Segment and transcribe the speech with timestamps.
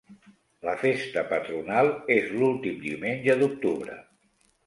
[0.67, 4.01] La festa patronal és l'últim diumenge d'octubre.